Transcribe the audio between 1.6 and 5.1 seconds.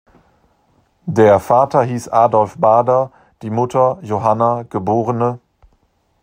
hieß Adolf Baader, die Mutter Johanna geb.